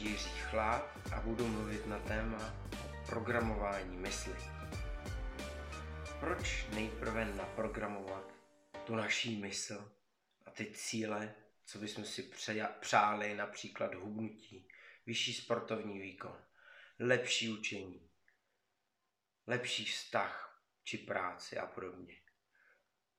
Jiří 0.00 0.30
Chláp 0.30 1.12
a 1.12 1.20
budu 1.20 1.46
mluvit 1.46 1.86
na 1.86 1.98
téma 1.98 2.54
programování 3.06 3.96
mysli. 3.96 4.34
Proč 6.20 6.66
nejprve 6.74 7.24
naprogramovat 7.24 8.32
tu 8.86 8.94
naší 8.94 9.36
mysl 9.36 9.92
a 10.46 10.50
ty 10.50 10.72
cíle, 10.74 11.34
co 11.64 11.78
bychom 11.78 12.04
si 12.04 12.30
přáli, 12.80 13.34
například 13.34 13.94
hubnutí, 13.94 14.68
vyšší 15.06 15.34
sportovní 15.34 16.00
výkon, 16.00 16.42
lepší 16.98 17.52
učení, 17.52 18.10
lepší 19.46 19.84
vztah 19.84 20.62
či 20.84 20.98
práci 20.98 21.58
a 21.58 21.66
podobně. 21.66 22.16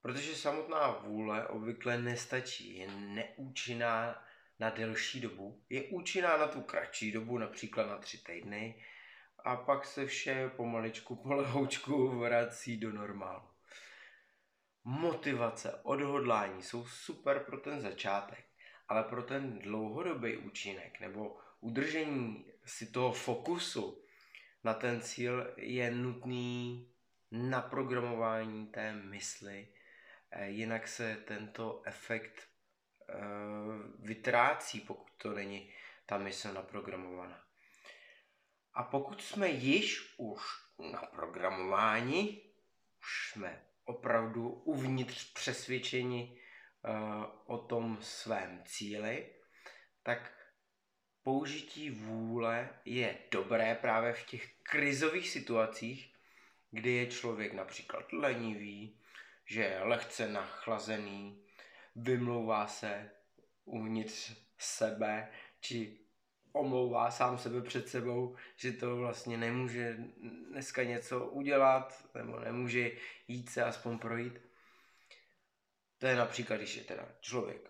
Protože 0.02 0.36
samotná 0.36 0.92
vůle 0.92 1.48
obvykle 1.48 1.98
nestačí, 1.98 2.78
je 2.78 2.88
neúčinná 2.92 4.28
na 4.60 4.70
delší 4.70 5.22
dobu, 5.22 5.64
je 5.70 5.84
účinná 5.84 6.38
na 6.38 6.48
tu 6.48 6.62
kratší 6.62 7.12
dobu, 7.12 7.38
například 7.38 7.86
na 7.86 7.98
tři 7.98 8.18
týdny, 8.18 8.84
a 9.44 9.56
pak 9.56 9.86
se 9.86 10.06
vše 10.06 10.50
pomaličku, 10.56 11.16
polehoučku 11.16 12.20
vrací 12.20 12.78
do 12.78 12.92
normálu. 12.92 13.50
Motivace, 14.84 15.80
odhodlání 15.84 16.64
jsou 16.64 16.86
super 16.86 17.40
pro 17.40 17.58
ten 17.58 17.82
začátek, 17.82 18.46
ale 18.88 19.04
pro 19.04 19.24
ten 19.24 19.60
dlouhodobý 19.60 20.38
účinek 20.38 21.00
nebo 21.00 21.38
udržení 21.60 22.46
si 22.66 22.92
toho 22.92 23.12
fokusu 23.12 24.04
na 24.64 24.74
ten 24.74 25.02
cíl 25.02 25.54
je 25.58 25.92
nutný 25.92 26.88
naprogramování 27.32 28.68
té 28.68 28.94
mysli, 28.94 29.68
eh, 30.32 30.50
jinak 30.50 30.88
se 30.88 31.16
tento 31.16 31.82
efekt 31.86 32.48
vytrácí, 34.00 34.80
pokud 34.80 35.08
to 35.18 35.34
není 35.34 35.74
ta 36.06 36.18
mysl 36.18 36.54
naprogramovaná. 36.54 37.44
A 38.74 38.84
pokud 38.84 39.22
jsme 39.22 39.50
již 39.50 40.14
už 40.18 40.42
na 40.92 41.00
programování, 41.00 42.42
už 43.00 43.32
jsme 43.32 43.66
opravdu 43.86 44.50
uvnitř 44.50 45.34
přesvědčeni 45.34 46.42
uh, 46.82 47.26
o 47.46 47.58
tom 47.58 47.98
svém 48.02 48.64
cíli, 48.66 49.34
tak 50.04 50.34
použití 51.24 51.90
vůle 51.90 52.70
je 52.86 53.18
dobré 53.32 53.76
právě 53.76 54.14
v 54.14 54.26
těch 54.26 54.54
krizových 54.64 55.30
situacích, 55.30 56.14
kdy 56.72 56.92
je 56.92 57.08
člověk 57.08 57.54
například 57.54 58.14
lenivý, 58.14 59.02
že 59.46 59.62
je 59.62 59.80
lehce 59.84 60.28
nachlazený, 60.28 61.47
vymlouvá 61.98 62.68
se 62.68 63.12
uvnitř 63.66 64.34
sebe, 64.58 65.32
či 65.60 66.00
omlouvá 66.52 67.12
sám 67.12 67.38
sebe 67.38 67.62
před 67.62 67.90
sebou, 67.90 68.36
že 68.56 68.72
to 68.72 68.96
vlastně 68.96 69.38
nemůže 69.38 69.98
dneska 70.50 70.84
něco 70.84 71.26
udělat, 71.26 72.10
nebo 72.16 72.40
nemůže 72.40 72.92
jít 73.28 73.50
se 73.50 73.64
aspoň 73.64 74.00
projít. 74.00 74.42
To 75.98 76.08
je 76.08 76.16
například, 76.16 76.58
když 76.58 76.76
je 76.76 76.84
teda 76.84 77.10
člověk 77.20 77.70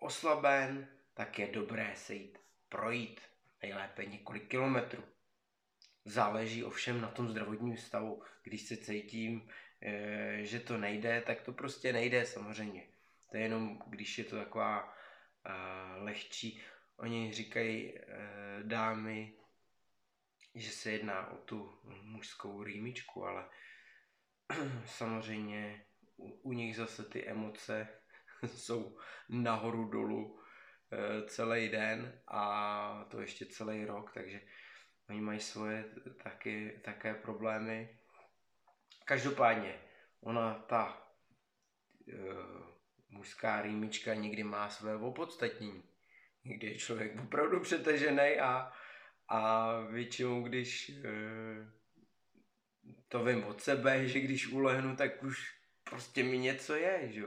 oslaben, 0.00 0.88
tak 1.14 1.38
je 1.38 1.46
dobré 1.46 1.92
se 1.96 2.14
jít 2.14 2.38
projít, 2.68 3.20
nejlépe 3.62 4.04
několik 4.06 4.48
kilometrů. 4.48 5.02
Záleží 6.04 6.64
ovšem 6.64 7.00
na 7.00 7.08
tom 7.08 7.28
zdravotním 7.28 7.76
stavu. 7.76 8.22
Když 8.42 8.62
se 8.62 8.76
cítím, 8.76 9.50
eh, 9.82 10.38
že 10.42 10.60
to 10.60 10.78
nejde, 10.78 11.22
tak 11.26 11.42
to 11.42 11.52
prostě 11.52 11.92
nejde 11.92 12.26
samozřejmě. 12.26 12.97
To 13.30 13.36
je 13.36 13.42
jenom, 13.42 13.78
když 13.86 14.18
je 14.18 14.24
to 14.24 14.36
taková 14.36 14.94
eh, 15.46 15.52
lehčí 15.96 16.62
Oni 16.98 17.32
říkají 17.32 17.98
e, 17.98 18.02
dámy, 18.62 19.34
že 20.54 20.70
se 20.70 20.90
jedná 20.90 21.30
o 21.30 21.36
tu 21.36 21.80
mužskou 22.02 22.62
rýmičku, 22.62 23.24
ale 23.24 23.48
samozřejmě 24.86 25.86
u, 26.16 26.30
u 26.30 26.52
nich 26.52 26.76
zase 26.76 27.04
ty 27.04 27.28
emoce 27.28 27.88
jsou 28.46 28.98
nahoru 29.28 29.88
dolů 29.88 30.40
e, 30.92 31.28
celý 31.28 31.68
den 31.68 32.20
a 32.28 33.04
to 33.10 33.20
ještě 33.20 33.46
celý 33.46 33.84
rok, 33.84 34.14
takže 34.14 34.40
oni 35.08 35.20
mají 35.20 35.40
svoje 35.40 35.84
taky, 36.22 36.80
také 36.84 37.14
problémy. 37.14 37.98
Každopádně, 39.04 39.80
ona 40.20 40.54
ta 40.54 41.07
mužská 43.28 43.62
rýmička 43.62 44.14
někdy 44.14 44.44
má 44.44 44.70
své 44.70 44.96
opodstatnění 44.96 45.82
kdy 46.42 46.66
je 46.66 46.78
člověk 46.78 47.20
opravdu 47.20 47.60
přetažený 47.60 48.40
a, 48.40 48.72
a 49.28 49.72
většinou, 49.80 50.42
když 50.42 50.88
e, 50.88 51.02
to 53.08 53.24
vím 53.24 53.44
od 53.44 53.62
sebe, 53.62 54.08
že 54.08 54.20
když 54.20 54.46
ulehnu, 54.46 54.96
tak 54.96 55.22
už 55.22 55.54
prostě 55.84 56.24
mi 56.24 56.38
něco 56.38 56.74
je, 56.74 57.12
že. 57.12 57.24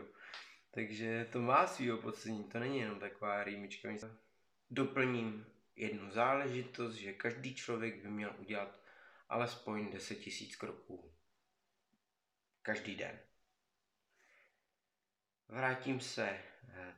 Takže 0.71 1.27
to 1.31 1.41
má 1.41 1.67
svýho 1.67 1.97
podcenění, 1.97 2.43
to 2.43 2.59
není 2.59 2.79
jenom 2.79 2.99
taková 2.99 3.43
rýmička. 3.43 3.89
Doplním 4.71 5.45
jednu 5.75 6.11
záležitost, 6.11 6.95
že 6.95 7.13
každý 7.13 7.55
člověk 7.55 8.03
by 8.03 8.09
měl 8.09 8.35
udělat 8.39 8.79
alespoň 9.29 9.91
10 9.91 10.17
000 10.17 10.27
kroků. 10.57 11.13
Každý 12.61 12.95
den. 12.95 13.19
Vrátím 15.51 15.99
se 15.99 16.29
eh, 16.29 16.95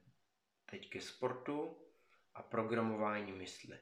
teď 0.72 0.90
ke 0.90 1.02
sportu 1.02 1.78
a 2.34 2.44
programování 2.44 3.32
mysli. 3.32 3.80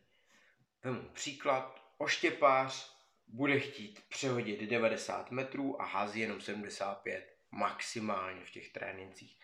Vemu 0.83 1.09
příklad, 1.09 1.93
oštěpář 1.97 2.97
bude 3.27 3.59
chtít 3.59 4.03
přehodit 4.09 4.61
90 4.61 5.31
metrů 5.31 5.81
a 5.81 5.85
hází 5.85 6.19
jenom 6.19 6.41
75 6.41 7.37
maximálně 7.51 8.45
v 8.45 8.49
těch 8.49 8.71
trénincích. 8.71 9.39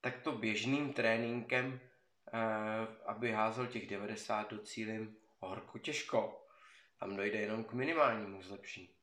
Tak 0.00 0.22
to 0.22 0.32
běžným 0.32 0.92
tréninkem, 0.92 1.80
eh, 2.32 2.38
aby 3.06 3.32
házel 3.32 3.66
těch 3.66 3.86
90 3.86 4.50
do 4.50 4.58
cílim 4.58 5.16
horko 5.38 5.78
těžko. 5.78 6.46
Tam 7.00 7.16
dojde 7.16 7.38
jenom 7.38 7.64
k 7.64 7.72
minimálnímu 7.72 8.42
zlepšení. 8.42 8.94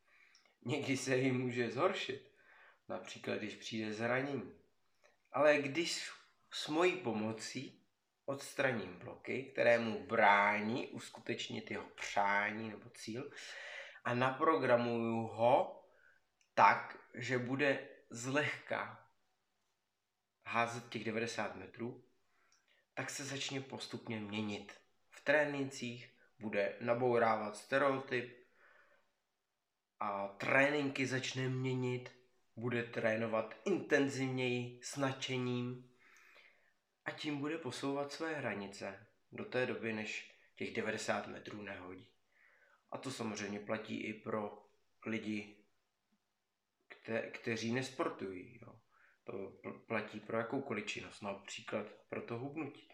Někdy 0.66 0.97
se 0.97 1.17
jim 1.17 1.41
může 1.41 1.72
zhoršit, 1.72 2.31
například 2.89 3.35
když 3.35 3.55
přijde 3.55 3.94
zranění. 3.94 4.59
Ale 5.31 5.57
když 5.57 6.12
s 6.51 6.67
mojí 6.67 6.97
pomocí 6.97 7.85
odstraním 8.25 9.00
bloky, 9.00 9.44
které 9.44 9.79
mu 9.79 10.06
brání 10.06 10.88
uskutečnit 10.88 11.72
jeho 11.72 11.85
přání 11.85 12.69
nebo 12.69 12.90
cíl 12.90 13.31
a 14.03 14.13
naprogramuju 14.13 15.28
ho 15.28 15.85
tak, 16.53 16.97
že 17.13 17.38
bude 17.38 17.88
zlehka 18.09 19.07
házet 20.45 20.90
těch 20.90 21.03
90 21.03 21.56
metrů, 21.56 22.03
tak 22.94 23.09
se 23.09 23.25
začne 23.25 23.61
postupně 23.61 24.19
měnit. 24.19 24.81
V 25.09 25.23
trénincích 25.23 26.13
bude 26.40 26.78
nabourávat 26.81 27.57
stereotyp 27.57 28.47
a 30.00 30.28
tréninky 30.28 31.07
začne 31.07 31.50
měnit, 31.50 32.19
bude 32.59 32.84
trénovat 32.84 33.56
intenzivněji 33.66 34.80
s 34.84 34.97
nadšením, 34.97 35.90
a 37.06 37.12
tím 37.12 37.38
bude 37.38 37.58
posouvat 37.58 38.12
své 38.12 38.34
hranice 38.34 39.08
do 39.31 39.46
té 39.46 39.66
doby, 39.66 39.94
než 39.94 40.36
těch 40.56 40.74
90 40.74 41.28
metrů 41.28 41.62
nehodí. 41.62 42.08
A 42.91 42.97
to 42.97 43.11
samozřejmě 43.11 43.59
platí 43.59 44.03
i 44.03 44.14
pro 44.14 44.66
lidi, 45.06 45.66
kte- 46.90 47.32
kteří 47.32 47.73
nesportují. 47.73 48.59
Jo. 48.62 48.79
To 49.23 49.59
platí 49.88 50.20
pro 50.20 50.38
jakoukoliv 50.38 50.85
činnost, 50.85 51.22
například 51.22 51.85
pro 52.09 52.22
to 52.22 52.38
hubnutí. 52.38 52.90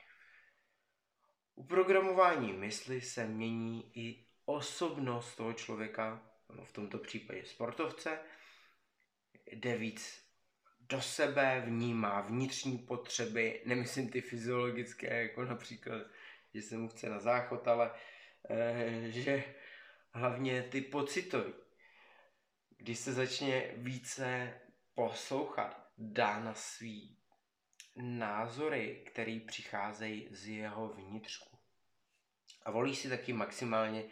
U 1.56 1.64
programování 1.64 2.54
mysli 2.54 3.02
se 3.02 3.28
mění 3.28 3.92
i 3.98 4.28
osobnost 4.46 5.36
toho 5.36 5.54
člověka, 5.54 6.32
v 6.64 6.72
tomto 6.74 6.98
případě 6.98 7.46
sportovce, 7.46 8.20
jde 9.56 9.78
víc 9.78 10.26
do 10.80 11.02
sebe, 11.02 11.64
vnímá 11.66 12.22
vnitřní 12.22 12.78
potřeby, 12.78 13.62
nemyslím 13.66 14.10
ty 14.10 14.22
fyziologické, 14.22 15.22
jako 15.24 15.46
například, 15.46 16.02
že 16.54 16.62
se 16.62 16.78
mu 16.78 16.90
chce 16.90 17.10
na 17.10 17.20
záchod, 17.20 17.68
ale 17.68 17.92
e, 18.50 19.12
že 19.12 19.44
hlavně 20.12 20.64
ty 20.64 20.82
pocitové. 20.82 21.54
Když 22.78 23.00
se 23.00 23.14
začne 23.14 23.62
více 23.76 24.54
poslouchat, 24.94 25.92
dá 25.98 26.40
na 26.40 26.54
svý 26.54 27.18
názory, 27.96 29.04
které 29.06 29.40
přicházejí 29.48 30.28
z 30.32 30.48
jeho 30.48 30.88
vnitřku. 30.88 31.58
A 32.64 32.72
volí 32.72 32.96
si 32.96 33.10
taky 33.10 33.34
maximálně 33.34 34.04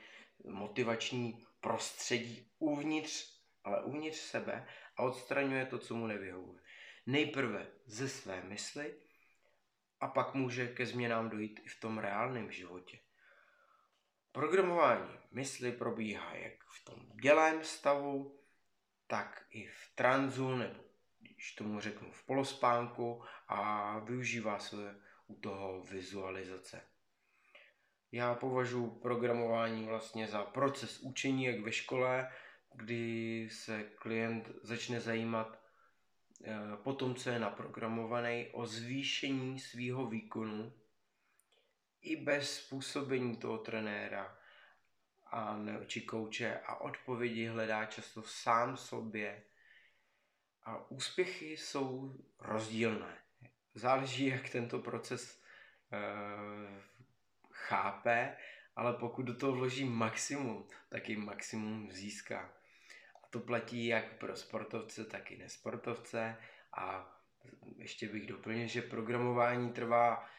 motivační 0.44 1.46
prostředí 1.62 2.52
uvnitř, 2.60 3.43
ale 3.64 3.84
uvnitř 3.84 4.18
sebe 4.18 4.68
a 4.98 5.04
odstraňuje 5.04 5.66
to, 5.66 5.80
co 5.80 5.96
mu 5.96 6.08
nevyhovuje 6.08 6.64
nejprve 7.06 7.68
ze 7.86 8.10
své 8.10 8.44
mysli 8.44 8.96
a 10.00 10.08
pak 10.08 10.34
může 10.34 10.68
ke 10.68 10.86
změnám 10.86 11.30
dojít 11.30 11.60
i 11.66 11.70
v 11.70 11.80
tom 11.80 11.98
reálném 11.98 12.52
životě. 12.52 13.00
Programování 14.32 15.20
mysli 15.32 15.72
probíhá 15.72 16.36
jak 16.36 16.54
v 16.64 16.86
tom 16.86 17.12
dělém 17.22 17.64
stavu, 17.64 18.40
tak 19.08 19.46
i 19.50 19.68
v 19.68 19.96
tranzu, 19.96 20.56
nebo 20.56 20.84
když 21.20 21.56
tomu 21.56 21.80
řeknu 21.80 22.12
v 22.12 22.26
polospánku 22.26 23.24
a 23.48 24.00
využívá 24.00 24.60
se 24.60 25.00
u 25.28 25.36
toho 25.36 25.82
vizualizace. 25.82 26.82
Já 28.12 28.36
považuji 28.36 28.90
programování 28.90 29.86
vlastně 29.86 30.28
za 30.28 30.44
proces 30.44 31.00
učení, 31.00 31.46
jak 31.46 31.60
ve 31.60 31.72
škole, 31.72 32.32
kdy 32.74 33.50
se 33.52 33.84
klient 33.84 34.52
začne 34.62 35.02
zajímat 35.02 35.60
eh, 36.44 36.56
po 36.84 36.94
tom, 36.94 37.16
co 37.16 37.30
je 37.30 37.40
naprogramovaný, 37.40 38.48
o 38.52 38.66
zvýšení 38.66 39.60
svého 39.60 40.08
výkonu 40.08 40.74
i 42.02 42.16
bez 42.16 42.56
způsobení 42.58 43.38
toho 43.38 43.58
trenéra 43.58 44.38
a 45.32 45.60
či 45.86 46.02
kouče 46.02 46.60
a 46.60 46.76
odpovědi 46.76 47.48
hledá 47.48 47.86
často 47.86 48.24
sám 48.24 48.78
sobě. 48.78 49.44
A 50.64 50.92
úspěchy 50.92 51.58
jsou 51.58 52.18
rozdílné. 52.40 53.18
Záleží, 53.76 54.26
jak 54.26 54.50
tento 54.50 54.80
proces 54.80 55.42
e, 55.92 56.00
chápe, 57.52 58.38
ale 58.76 58.94
pokud 58.94 59.24
do 59.24 59.36
toho 59.36 59.54
vloží 59.54 59.86
maximum, 59.86 60.68
tak 60.90 61.10
i 61.10 61.16
maximum 61.18 61.92
získá. 61.92 62.54
To 63.34 63.40
platí 63.40 63.86
jak 63.86 64.18
pro 64.18 64.36
sportovce, 64.36 65.06
tak 65.06 65.32
i 65.32 65.38
nesportovce. 65.38 66.38
A 66.78 67.16
ještě 67.78 68.10
bych 68.10 68.28
doplnil, 68.28 68.68
že 68.68 68.82
programování 68.82 69.74
trvá 69.74 70.30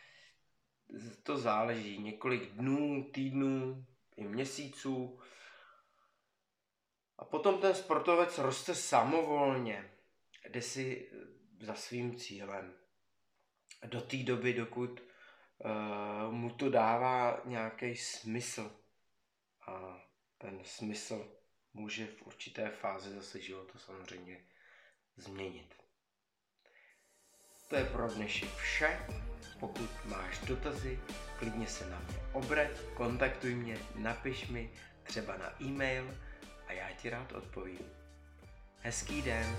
to 1.22 1.36
záleží. 1.36 1.98
Několik 1.98 2.50
dnů, 2.50 3.10
týdnů, 3.14 3.86
i 4.16 4.24
měsíců. 4.24 5.20
A 7.18 7.24
potom 7.24 7.60
ten 7.60 7.74
sportovec 7.74 8.38
roste 8.38 8.74
samovolně, 8.74 9.90
jde 10.48 10.62
si 10.62 11.10
eh, 11.12 11.64
za 11.64 11.74
svým 11.74 12.16
cílem. 12.16 12.74
Do 13.86 14.00
té 14.00 14.16
doby, 14.16 14.52
dokud 14.52 15.00
uh, 15.00 16.32
mu 16.32 16.50
to 16.50 16.70
dává 16.70 17.40
nějaký 17.44 17.96
smysl. 17.96 18.80
A 19.66 20.00
ten 20.38 20.60
smysl 20.64 21.43
může 21.74 22.06
v 22.06 22.22
určité 22.22 22.70
fázi 22.70 23.10
zase 23.10 23.40
života 23.40 23.78
samozřejmě 23.78 24.44
změnit. 25.16 25.74
To 27.68 27.76
je 27.76 27.84
pro 27.84 28.08
dnešek 28.08 28.56
vše. 28.56 29.06
Pokud 29.60 29.90
máš 30.04 30.38
dotazy, 30.38 31.00
klidně 31.38 31.66
se 31.66 31.90
na 31.90 31.98
mě 31.98 32.16
obrať, 32.32 32.70
kontaktuj 32.96 33.54
mě, 33.54 33.78
napiš 33.94 34.48
mi 34.48 34.70
třeba 35.02 35.36
na 35.36 35.62
e-mail 35.62 36.18
a 36.66 36.72
já 36.72 36.90
ti 36.92 37.10
rád 37.10 37.32
odpovím. 37.32 37.90
Hezký 38.80 39.22
den. 39.22 39.56